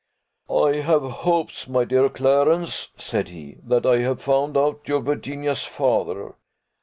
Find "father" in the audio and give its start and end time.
5.65-6.33